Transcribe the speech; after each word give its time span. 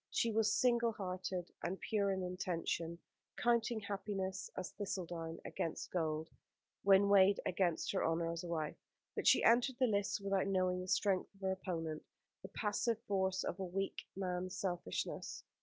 She 0.09 0.31
was 0.31 0.51
single 0.59 0.93
hearted 0.93 1.51
and 1.61 1.79
pure 1.79 2.09
in 2.11 2.23
intention, 2.23 2.97
counting 3.37 3.79
happiness 3.81 4.49
as 4.57 4.71
thistledown 4.71 5.37
against 5.45 5.91
gold, 5.91 6.27
when 6.81 7.07
weighed 7.07 7.39
against 7.45 7.91
her 7.91 8.03
honour 8.03 8.31
as 8.31 8.43
a 8.43 8.47
wife; 8.47 8.77
but 9.13 9.27
she 9.27 9.43
entered 9.43 9.75
the 9.77 9.85
lists 9.85 10.19
without 10.19 10.47
knowing 10.47 10.81
the 10.81 10.87
strength 10.87 11.31
of 11.35 11.41
her 11.41 11.51
opponent, 11.51 12.01
the 12.41 12.47
passive 12.49 12.97
force 13.03 13.43
of 13.43 13.59
a 13.59 13.63
weak 13.63 14.07
man's 14.15 14.57
selfishness. 14.57 15.43